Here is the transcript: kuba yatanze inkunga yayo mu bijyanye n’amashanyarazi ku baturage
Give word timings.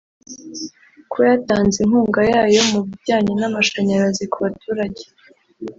kuba 1.09 1.25
yatanze 1.33 1.77
inkunga 1.81 2.21
yayo 2.31 2.61
mu 2.71 2.79
bijyanye 2.87 3.33
n’amashanyarazi 3.39 4.23
ku 4.31 4.37
baturage 4.45 5.03